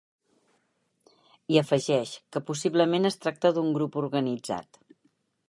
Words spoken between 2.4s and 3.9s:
possiblement es tracta d’un